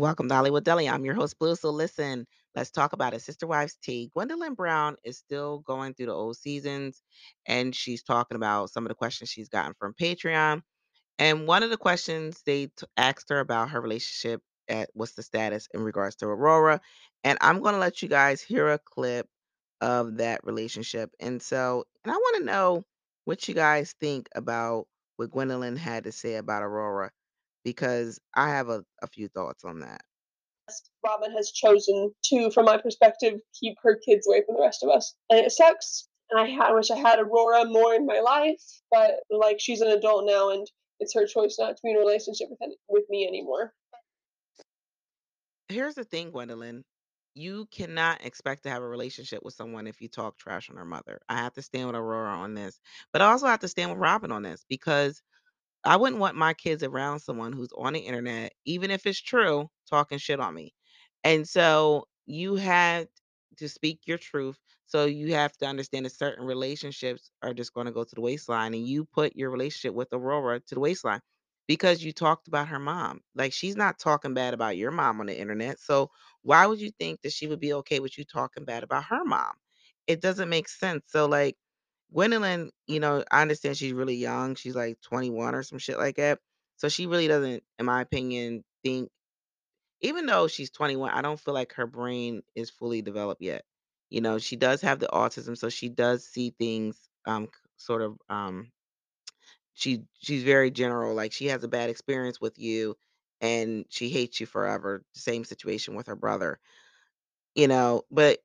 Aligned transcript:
Welcome 0.00 0.30
to 0.30 0.34
Hollywood 0.34 0.64
Deli. 0.64 0.88
I'm 0.88 1.04
your 1.04 1.12
host, 1.12 1.38
Bleu. 1.38 1.54
So 1.54 1.68
listen, 1.68 2.26
let's 2.54 2.70
talk 2.70 2.94
about 2.94 3.12
it. 3.12 3.20
Sister 3.20 3.46
Wives 3.46 3.76
Tea. 3.82 4.10
Gwendolyn 4.14 4.54
Brown 4.54 4.96
is 5.04 5.18
still 5.18 5.58
going 5.58 5.92
through 5.92 6.06
the 6.06 6.14
old 6.14 6.38
seasons, 6.38 7.02
and 7.46 7.76
she's 7.76 8.02
talking 8.02 8.36
about 8.36 8.70
some 8.70 8.82
of 8.86 8.88
the 8.88 8.94
questions 8.94 9.28
she's 9.28 9.50
gotten 9.50 9.74
from 9.78 9.92
Patreon. 9.92 10.62
And 11.18 11.46
one 11.46 11.62
of 11.62 11.68
the 11.68 11.76
questions 11.76 12.40
they 12.46 12.68
t- 12.68 12.86
asked 12.96 13.28
her 13.28 13.40
about 13.40 13.68
her 13.72 13.80
relationship 13.82 14.40
at 14.70 14.88
what's 14.94 15.12
the 15.12 15.22
status 15.22 15.68
in 15.74 15.82
regards 15.82 16.16
to 16.16 16.26
Aurora. 16.28 16.80
And 17.22 17.36
I'm 17.42 17.60
going 17.60 17.74
to 17.74 17.80
let 17.80 18.00
you 18.00 18.08
guys 18.08 18.40
hear 18.40 18.70
a 18.70 18.78
clip 18.78 19.28
of 19.82 20.16
that 20.16 20.40
relationship. 20.44 21.10
And 21.20 21.42
so, 21.42 21.84
and 22.04 22.12
I 22.12 22.16
want 22.16 22.38
to 22.38 22.44
know 22.44 22.84
what 23.26 23.46
you 23.48 23.54
guys 23.54 23.94
think 24.00 24.30
about 24.34 24.86
what 25.16 25.30
Gwendolyn 25.30 25.76
had 25.76 26.04
to 26.04 26.12
say 26.12 26.36
about 26.36 26.62
Aurora 26.62 27.10
because 27.64 28.18
I 28.34 28.50
have 28.50 28.68
a, 28.68 28.84
a 29.02 29.06
few 29.06 29.28
thoughts 29.28 29.64
on 29.64 29.80
that. 29.80 30.02
Robyn 31.04 31.32
has 31.32 31.50
chosen 31.50 32.12
to, 32.24 32.50
from 32.50 32.66
my 32.66 32.76
perspective, 32.76 33.40
keep 33.58 33.76
her 33.82 33.96
kids 33.96 34.26
away 34.26 34.42
from 34.46 34.56
the 34.56 34.62
rest 34.62 34.82
of 34.82 34.90
us. 34.90 35.14
And 35.28 35.40
it 35.40 35.50
sucks. 35.50 36.08
And 36.30 36.40
I, 36.40 36.68
I 36.68 36.72
wish 36.72 36.90
I 36.90 36.96
had 36.96 37.18
Aurora 37.18 37.64
more 37.64 37.94
in 37.94 38.06
my 38.06 38.20
life, 38.20 38.62
but 38.90 39.14
like 39.30 39.58
she's 39.58 39.80
an 39.80 39.88
adult 39.88 40.26
now 40.26 40.50
and 40.50 40.66
it's 41.00 41.14
her 41.14 41.26
choice 41.26 41.56
not 41.58 41.76
to 41.76 41.82
be 41.82 41.90
in 41.90 41.96
a 41.96 41.98
relationship 41.98 42.48
with 42.50 42.70
with 42.88 43.04
me 43.08 43.26
anymore. 43.26 43.72
Here's 45.68 45.94
the 45.94 46.04
thing, 46.04 46.30
Gwendolyn. 46.30 46.84
You 47.34 47.66
cannot 47.72 48.24
expect 48.24 48.64
to 48.64 48.70
have 48.70 48.82
a 48.82 48.88
relationship 48.88 49.40
with 49.42 49.54
someone 49.54 49.86
if 49.86 50.00
you 50.00 50.08
talk 50.08 50.36
trash 50.36 50.68
on 50.68 50.76
her 50.76 50.84
mother. 50.84 51.20
I 51.28 51.36
have 51.36 51.54
to 51.54 51.62
stand 51.62 51.86
with 51.86 51.96
Aurora 51.96 52.32
on 52.32 52.54
this, 52.54 52.78
but 53.12 53.22
I 53.22 53.30
also 53.30 53.46
have 53.46 53.60
to 53.60 53.68
stand 53.68 53.90
with 53.90 54.00
Robin 54.00 54.30
on 54.32 54.42
this 54.42 54.64
because 54.68 55.22
I 55.84 55.96
wouldn't 55.96 56.20
want 56.20 56.36
my 56.36 56.54
kids 56.54 56.82
around 56.82 57.20
someone 57.20 57.52
who's 57.52 57.72
on 57.76 57.94
the 57.94 58.00
internet, 58.00 58.52
even 58.66 58.90
if 58.90 59.06
it's 59.06 59.20
true, 59.20 59.68
talking 59.88 60.18
shit 60.18 60.40
on 60.40 60.54
me. 60.54 60.74
And 61.24 61.48
so 61.48 62.06
you 62.26 62.56
had 62.56 63.08
to 63.58 63.68
speak 63.68 64.00
your 64.06 64.18
truth. 64.18 64.58
So 64.86 65.06
you 65.06 65.34
have 65.34 65.56
to 65.58 65.66
understand 65.66 66.06
that 66.06 66.12
certain 66.12 66.44
relationships 66.44 67.30
are 67.42 67.54
just 67.54 67.74
going 67.74 67.86
to 67.86 67.92
go 67.92 68.04
to 68.04 68.14
the 68.14 68.20
waistline. 68.20 68.74
And 68.74 68.86
you 68.86 69.04
put 69.06 69.36
your 69.36 69.50
relationship 69.50 69.94
with 69.94 70.08
Aurora 70.12 70.60
to 70.60 70.74
the 70.74 70.80
waistline 70.80 71.20
because 71.66 72.02
you 72.02 72.12
talked 72.12 72.48
about 72.48 72.68
her 72.68 72.78
mom. 72.78 73.20
Like 73.34 73.52
she's 73.52 73.76
not 73.76 73.98
talking 73.98 74.34
bad 74.34 74.54
about 74.54 74.76
your 74.76 74.90
mom 74.90 75.20
on 75.20 75.26
the 75.26 75.38
internet. 75.38 75.80
So 75.80 76.10
why 76.42 76.66
would 76.66 76.80
you 76.80 76.90
think 76.98 77.22
that 77.22 77.32
she 77.32 77.46
would 77.46 77.60
be 77.60 77.72
okay 77.74 78.00
with 78.00 78.18
you 78.18 78.24
talking 78.24 78.64
bad 78.64 78.82
about 78.82 79.04
her 79.04 79.24
mom? 79.24 79.52
It 80.06 80.20
doesn't 80.20 80.48
make 80.48 80.68
sense. 80.68 81.04
So 81.08 81.26
like 81.26 81.56
Gwendolyn, 82.12 82.70
you 82.86 83.00
know, 83.00 83.24
I 83.30 83.42
understand 83.42 83.76
she's 83.76 83.92
really 83.92 84.16
young. 84.16 84.54
She's 84.54 84.74
like 84.74 85.00
21 85.02 85.54
or 85.54 85.62
some 85.62 85.78
shit 85.78 85.98
like 85.98 86.16
that. 86.16 86.38
So 86.76 86.88
she 86.88 87.06
really 87.06 87.28
doesn't, 87.28 87.62
in 87.78 87.86
my 87.86 88.00
opinion, 88.02 88.64
think 88.84 89.10
even 90.00 90.26
though 90.26 90.48
she's 90.48 90.70
21, 90.70 91.10
I 91.10 91.22
don't 91.22 91.40
feel 91.40 91.54
like 91.54 91.74
her 91.74 91.86
brain 91.86 92.42
is 92.54 92.70
fully 92.70 93.02
developed 93.02 93.42
yet. 93.42 93.64
You 94.10 94.20
know, 94.20 94.38
she 94.38 94.56
does 94.56 94.80
have 94.82 94.98
the 94.98 95.08
autism, 95.08 95.56
so 95.56 95.68
she 95.68 95.88
does 95.88 96.24
see 96.26 96.54
things 96.58 97.08
um 97.26 97.48
sort 97.76 98.02
of 98.02 98.16
um 98.30 98.70
she 99.74 100.02
she's 100.20 100.42
very 100.42 100.70
general. 100.70 101.14
Like 101.14 101.32
she 101.32 101.46
has 101.46 101.64
a 101.64 101.68
bad 101.68 101.90
experience 101.90 102.40
with 102.40 102.58
you 102.58 102.96
and 103.40 103.84
she 103.88 104.10
hates 104.10 104.40
you 104.40 104.46
forever. 104.46 105.04
Same 105.14 105.44
situation 105.44 105.94
with 105.94 106.06
her 106.08 106.16
brother. 106.16 106.58
You 107.54 107.68
know, 107.68 108.02
but 108.10 108.38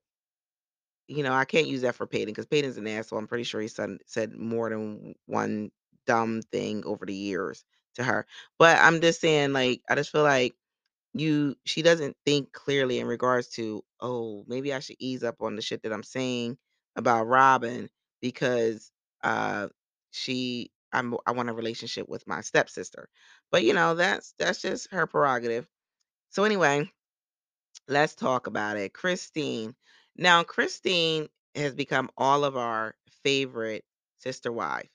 you 1.08 1.24
know, 1.24 1.34
I 1.34 1.46
can't 1.46 1.68
use 1.68 1.82
that 1.82 1.96
for 1.96 2.08
Paedon 2.08 2.28
because 2.28 2.48
Paedon's 2.48 2.78
an 2.78 2.88
asshole. 2.88 3.20
I'm 3.20 3.28
pretty 3.28 3.44
sure 3.44 3.62
he 3.62 3.68
said 3.68 3.98
said 4.08 4.34
more 4.36 4.70
than 4.70 5.16
one 5.28 5.72
dumb 6.08 6.42
thing 6.52 6.84
over 6.86 7.06
the 7.06 7.14
years 7.14 7.64
to 7.96 8.04
her. 8.04 8.26
But 8.60 8.78
I'm 8.80 9.02
just 9.02 9.22
saying, 9.22 9.54
like, 9.54 9.82
I 9.90 9.96
just 9.96 10.12
feel 10.12 10.24
like 10.24 10.56
you 11.14 11.56
she 11.66 11.82
doesn't 11.82 12.18
think 12.26 12.54
clearly 12.54 13.00
in 13.00 13.08
regards 13.08 13.50
to, 13.50 13.84
"Oh, 14.02 14.46
maybe 14.48 14.74
I 14.74 14.80
should 14.80 14.98
ease 15.00 15.24
up 15.24 15.42
on 15.42 15.56
the 15.56 15.62
shit 15.62 15.84
that 15.84 15.94
I'm 15.94 16.04
saying 16.04 16.58
about 16.96 17.28
Robyn 17.28 17.90
because, 18.22 18.92
uh, 19.24 19.70
she 20.12 20.72
I'm 20.94 21.16
I 21.26 21.32
want 21.34 21.50
a 21.50 21.54
relationship 21.54 22.10
with 22.10 22.28
my 22.28 22.42
stepsister." 22.42 23.10
But, 23.52 23.64
you 23.64 23.74
know, 23.74 23.96
that's 23.96 24.34
that's 24.40 24.62
just 24.62 24.92
her 24.92 25.08
prerogative. 25.08 25.68
So 26.32 26.44
anyway, 26.46 26.92
let's 27.88 28.16
talk 28.16 28.48
about 28.48 28.78
it. 28.78 28.94
Christine. 28.94 29.76
Now, 30.18 30.44
Christine 30.44 31.30
has 31.56 31.74
become 31.74 32.10
all 32.18 32.44
of 32.44 32.58
our 32.58 32.96
favorite 33.24 33.86
sister 34.18 34.52
wife. 34.52 34.90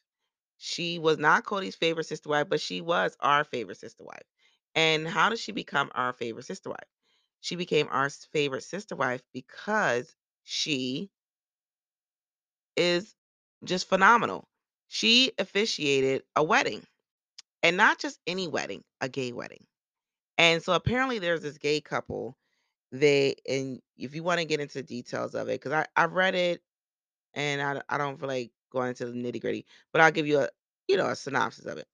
She 0.58 0.98
was 0.98 1.19
not 1.19 1.44
Kody's 1.44 1.76
favorite 1.76 2.06
sister 2.06 2.28
wife, 2.31 2.48
but 2.48 2.60
she 2.60 2.81
was 2.81 3.16
our 3.20 3.44
favorite 3.44 3.78
sister 3.78 4.04
wife. 4.04 4.25
And 4.75 5.08
how 5.08 5.31
did 5.31 5.38
she 5.41 5.53
become 5.53 5.91
our 5.94 6.12
favorite 6.12 6.47
sister 6.47 6.70
wife? 6.70 6.88
She 7.41 7.56
became 7.56 7.88
our 7.91 8.10
favorite 8.10 8.64
sister 8.64 8.97
wife 8.97 9.22
because 9.32 10.16
she 10.44 11.10
is 12.76 13.14
just 13.64 13.88
phenomenal. 13.88 14.48
She 14.88 15.32
officiated 15.38 16.25
a 16.34 16.42
wedding, 16.42 16.84
and 17.62 17.76
not 17.76 17.98
just 17.98 18.20
any 18.26 18.48
wedding, 18.48 18.84
a 19.00 19.08
gay 19.08 19.32
wedding. 19.32 19.66
And 20.38 20.62
so 20.62 20.75
apparently 20.75 21.20
there's 21.20 21.42
this 21.42 21.58
gay 21.58 21.81
couple. 21.82 22.37
They 22.93 23.37
and 23.49 23.81
if 23.97 24.15
you 24.15 24.23
want 24.23 24.41
to 24.41 24.45
get 24.47 24.61
into 24.61 24.83
details 24.83 25.34
of 25.34 25.49
it, 25.49 25.61
because 25.61 25.73
I 25.73 25.87
I've 25.97 26.12
read 26.12 26.34
it 26.34 26.62
and 27.34 27.62
I 27.62 27.83
I 27.89 27.99
don't 27.99 28.19
feel 28.21 28.28
like 28.28 28.53
going 28.73 28.91
into 28.91 29.06
the 29.06 29.12
nitty 29.12 29.41
gritty, 29.41 29.67
but 29.93 30.01
I'll 30.03 30.12
give 30.12 30.27
you 30.27 30.41
a 30.41 30.49
you 30.89 30.97
know 30.97 31.09
a 31.09 31.17
synopsis 31.17 31.67
of 31.67 31.79
it. 31.79 31.89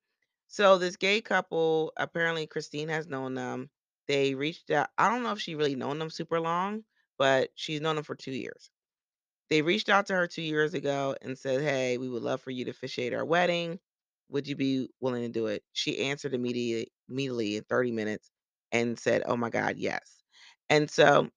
So 0.49 0.79
this 0.79 0.97
gay 0.97 1.21
couple, 1.23 1.93
apparently 1.99 2.47
Christine 2.49 2.89
has 2.91 3.09
known 3.09 3.35
them. 3.35 3.71
They 4.09 4.35
reached 4.35 4.71
out. 4.73 4.91
I 4.99 5.11
don't 5.11 5.23
know 5.25 5.33
if 5.33 5.41
she 5.41 5.55
really 5.56 5.77
known 5.77 5.99
them 6.01 6.11
super 6.11 6.41
long, 6.41 6.85
but 7.19 7.51
she's 7.56 7.81
known 7.83 7.97
them 7.97 8.05
for 8.05 8.17
two 8.17 8.33
years. 8.33 8.71
They 9.51 9.62
reached 9.62 9.89
out 9.89 10.06
to 10.06 10.15
her 10.15 10.27
two 10.29 10.43
years 10.43 10.75
ago 10.75 11.17
and 11.23 11.39
said, 11.39 11.62
"Hey, 11.62 11.99
we 11.99 12.09
would 12.09 12.23
love 12.23 12.41
for 12.43 12.51
you 12.53 12.65
to 12.67 12.71
officiate 12.73 13.15
our 13.15 13.25
wedding. 13.25 13.81
Would 14.31 14.47
you 14.49 14.56
be 14.56 14.89
willing 15.01 15.23
to 15.25 15.29
do 15.29 15.47
it?" 15.49 15.65
She 15.73 15.99
answered 16.01 16.35
immediately, 16.35 16.93
immediately 17.09 17.56
in 17.56 17.65
30 17.65 17.93
minutes 17.93 18.31
and 18.73 18.99
said, 18.99 19.23
"Oh 19.27 19.37
my 19.37 19.51
God, 19.51 19.79
yes." 19.79 20.16
And 20.71 20.91
so 20.91 21.31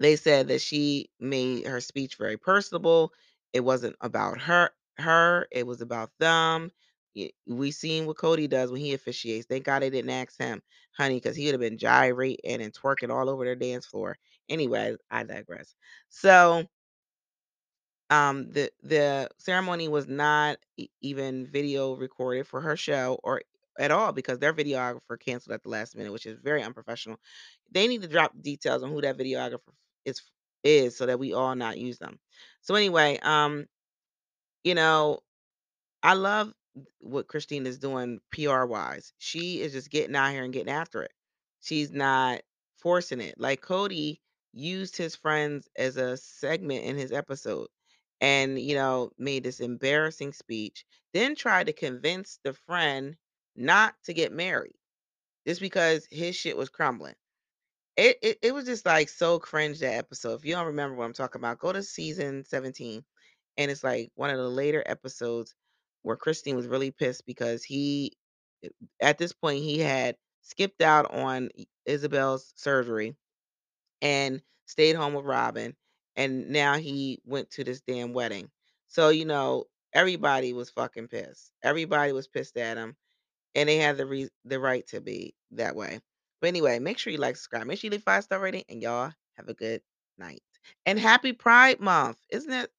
they 0.00 0.16
said 0.16 0.48
that 0.48 0.60
she 0.60 1.10
made 1.20 1.66
her 1.66 1.80
speech 1.80 2.16
very 2.16 2.36
personable. 2.36 3.12
It 3.52 3.60
wasn't 3.60 3.96
about 4.00 4.40
her 4.40 4.70
her, 4.98 5.46
it 5.52 5.66
was 5.66 5.80
about 5.80 6.10
them. 6.18 6.70
We 7.46 7.70
seen 7.72 8.06
what 8.06 8.16
Kody 8.18 8.48
does 8.48 8.70
when 8.70 8.80
he 8.80 8.94
officiates. 8.94 9.46
Thank 9.46 9.64
God 9.64 9.82
they 9.82 9.90
didn't 9.90 10.10
ask 10.10 10.38
him, 10.38 10.62
honey, 10.96 11.16
because 11.16 11.36
he 11.36 11.46
would 11.46 11.54
have 11.54 11.60
been 11.60 11.78
gyrating 11.78 12.62
and 12.62 12.72
twerking 12.72 13.10
all 13.10 13.28
over 13.28 13.44
their 13.44 13.56
dance 13.56 13.86
floor. 13.86 14.18
Anyway, 14.48 14.96
I 15.10 15.24
digress. 15.24 15.74
So 16.10 16.64
um, 18.10 18.50
the 18.52 18.70
the 18.82 19.28
ceremony 19.38 19.88
was 19.88 20.08
not 20.08 20.58
even 21.02 21.46
video 21.46 21.94
recorded 21.96 22.46
for 22.46 22.60
her 22.60 22.76
show 22.76 23.18
or 23.22 23.42
at 23.78 23.90
all 23.90 24.12
because 24.12 24.38
their 24.38 24.52
videographer 24.52 25.18
canceled 25.18 25.54
at 25.54 25.62
the 25.62 25.68
last 25.68 25.96
minute, 25.96 26.12
which 26.12 26.26
is 26.26 26.38
very 26.42 26.62
unprofessional. 26.62 27.18
They 27.70 27.86
need 27.86 28.02
to 28.02 28.08
drop 28.08 28.32
details 28.40 28.82
on 28.82 28.90
who 28.90 29.00
that 29.02 29.18
videographer 29.18 29.60
is 30.04 30.22
is 30.64 30.96
so 30.96 31.06
that 31.06 31.18
we 31.20 31.32
all 31.32 31.54
not 31.54 31.78
use 31.78 31.98
them. 31.98 32.18
So 32.62 32.74
anyway, 32.74 33.18
um, 33.22 33.66
you 34.64 34.74
know, 34.74 35.20
I 36.02 36.14
love 36.14 36.52
what 36.98 37.28
Christine 37.28 37.66
is 37.66 37.78
doing 37.78 38.20
PR 38.32 38.64
wise. 38.64 39.12
She 39.18 39.60
is 39.60 39.72
just 39.72 39.90
getting 39.90 40.16
out 40.16 40.32
here 40.32 40.44
and 40.44 40.52
getting 40.52 40.72
after 40.72 41.02
it. 41.02 41.12
She's 41.60 41.90
not 41.92 42.40
forcing 42.78 43.20
it. 43.20 43.34
Like 43.38 43.62
Kody 43.62 44.18
used 44.52 44.96
his 44.96 45.16
friends 45.16 45.68
as 45.76 45.96
a 45.96 46.16
segment 46.16 46.84
in 46.84 46.96
his 46.96 47.12
episode 47.12 47.68
and, 48.20 48.58
you 48.58 48.74
know, 48.74 49.10
made 49.18 49.44
this 49.44 49.60
embarrassing 49.60 50.32
speech, 50.32 50.84
then 51.12 51.34
tried 51.34 51.66
to 51.66 51.72
convince 51.72 52.38
the 52.44 52.52
friend 52.52 53.16
not 53.58 53.94
to 54.04 54.14
get 54.14 54.32
married 54.32 54.76
just 55.46 55.60
because 55.60 56.06
his 56.10 56.36
shit 56.36 56.56
was 56.56 56.68
crumbling. 56.68 57.14
It, 57.96 58.18
it 58.22 58.38
it 58.42 58.54
was 58.54 58.64
just 58.66 58.86
like 58.86 59.08
so 59.08 59.38
cringe 59.40 59.80
that 59.80 59.94
episode. 59.94 60.34
If 60.36 60.44
you 60.44 60.54
don't 60.54 60.68
remember 60.68 60.96
what 60.96 61.04
I'm 61.04 61.12
talking 61.12 61.40
about, 61.40 61.58
go 61.58 61.72
to 61.72 61.82
season 61.82 62.44
17 62.44 63.04
and 63.58 63.70
it's 63.70 63.82
like 63.84 64.10
one 64.14 64.30
of 64.30 64.38
the 64.38 64.48
later 64.48 64.82
episodes 64.86 65.54
where 66.02 66.16
Christine 66.16 66.56
was 66.56 66.68
really 66.68 66.92
pissed 66.92 67.26
because 67.26 67.64
he 67.64 68.12
eh, 68.64 68.68
at 69.02 69.18
this 69.18 69.32
point 69.32 69.64
he 69.64 69.80
had 69.80 70.16
skipped 70.42 70.80
out 70.82 71.12
on 71.12 71.50
Ysabel's 71.88 72.52
surgery 72.56 73.16
and 74.02 74.42
stayed 74.66 74.96
home 74.96 75.14
with 75.14 75.24
Robyn 75.24 75.74
and 76.16 76.50
now 76.50 76.74
he 76.76 77.20
went 77.24 77.50
to 77.52 77.64
this 77.64 77.80
damn 77.80 78.12
wedding. 78.12 78.50
So, 78.88 79.10
you 79.10 79.24
know, 79.24 79.64
everybody 79.92 80.52
was 80.52 80.70
fucking 80.70 81.08
pissed. 81.08 81.52
Everybody 81.62 82.12
was 82.12 82.28
pissed 82.28 82.56
at 82.56 82.76
him 82.76 82.96
and 83.54 83.68
they 83.68 83.78
have 83.78 83.96
the 83.96 84.06
re- 84.06 84.30
the 84.44 84.60
right 84.60 84.86
to 84.88 85.00
be 85.00 85.34
that 85.52 85.76
way. 85.76 86.00
But 86.40 86.48
anyway, 86.48 86.78
make 86.78 86.98
sure 86.98 87.12
you 87.12 87.18
like, 87.18 87.36
subscribe, 87.36 87.66
make 87.66 87.78
sure 87.80 87.88
you 87.88 87.92
leave 87.92 88.02
five 88.02 88.24
star 88.24 88.40
rating, 88.40 88.64
and 88.68 88.82
y'all 88.82 89.12
have 89.36 89.48
a 89.48 89.54
good 89.54 89.82
night. 90.18 90.42
And 90.86 90.98
happy 90.98 91.32
Pride 91.32 91.80
Month! 91.80 92.18
Isn't 92.30 92.52
it 92.52 92.70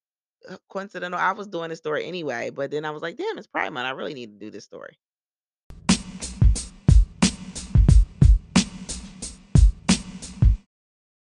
uh, 0.50 0.58
coincidental? 0.70 1.20
I 1.20 1.34
was 1.34 1.48
doing 1.48 1.70
this 1.70 1.80
story 1.80 2.06
anyway, 2.06 2.52
but 2.52 2.72
then 2.72 2.86
I 2.86 2.92
was 2.92 3.02
like, 3.02 3.18
damn, 3.18 3.38
it's 3.38 3.48
Pride 3.48 3.74
Month. 3.74 3.88
I 3.88 3.92
really 3.92 4.14
need 4.14 4.40
to 4.40 4.46
do 4.46 4.52
this 4.52 4.66
story. 4.66 4.98